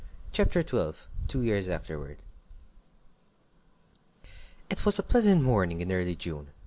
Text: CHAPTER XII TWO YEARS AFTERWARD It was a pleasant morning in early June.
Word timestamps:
CHAPTER 0.31 0.65
XII 0.65 0.97
TWO 1.27 1.41
YEARS 1.43 1.69
AFTERWARD 1.69 2.17
It 4.71 4.83
was 4.83 4.97
a 4.97 5.03
pleasant 5.03 5.43
morning 5.43 5.79
in 5.79 5.91
early 5.91 6.15
June. 6.15 6.47